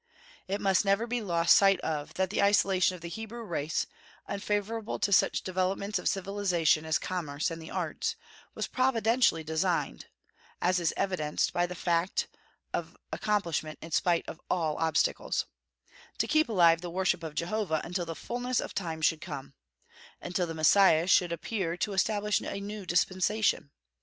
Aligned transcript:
It 0.47 0.59
must 0.61 0.83
never 0.83 1.05
be 1.05 1.21
lost 1.21 1.55
sight 1.55 1.79
of 1.81 2.15
that 2.15 2.31
the 2.31 2.41
isolation 2.41 2.95
of 2.95 3.01
the 3.01 3.07
Hebrew 3.07 3.43
race, 3.43 3.85
unfavorable 4.27 4.97
to 4.97 5.13
such 5.13 5.43
developments 5.43 5.99
of 5.99 6.09
civilization 6.09 6.85
as 6.85 6.97
commerce 6.97 7.51
and 7.51 7.61
the 7.61 7.69
arts, 7.69 8.15
was 8.55 8.65
providentially 8.65 9.43
designed 9.43 10.07
(as 10.59 10.79
is 10.79 10.91
evidenced 10.97 11.53
by 11.53 11.67
the 11.67 11.75
fact 11.75 12.27
of 12.73 12.97
accomplishment 13.11 13.77
in 13.79 13.91
spite 13.91 14.27
of 14.27 14.41
all 14.49 14.75
obstacles) 14.77 15.45
to 16.17 16.25
keep 16.27 16.49
alive 16.49 16.81
the 16.81 16.89
worship 16.89 17.21
of 17.21 17.35
Jehovah 17.35 17.79
until 17.83 18.07
the 18.07 18.15
fulness 18.15 18.59
of 18.59 18.73
time 18.73 19.03
should 19.03 19.21
come, 19.21 19.53
until 20.19 20.47
the 20.47 20.55
Messiah 20.55 21.05
should 21.05 21.31
appear 21.31 21.77
to 21.77 21.93
establish 21.93 22.41
a 22.41 22.59
new 22.59 22.87
dispensation. 22.87 23.69